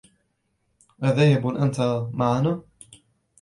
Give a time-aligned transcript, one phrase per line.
[1.03, 1.81] أذاهب أنت
[2.13, 2.61] معنا؟